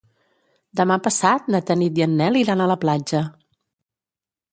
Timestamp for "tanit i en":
1.67-2.15